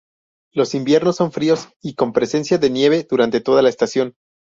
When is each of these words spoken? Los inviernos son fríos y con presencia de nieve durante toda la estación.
Los 0.51 0.73
inviernos 0.73 1.17
son 1.17 1.31
fríos 1.31 1.67
y 1.79 1.93
con 1.93 2.11
presencia 2.11 2.57
de 2.57 2.71
nieve 2.71 3.05
durante 3.07 3.39
toda 3.39 3.61
la 3.61 3.69
estación. 3.69 4.15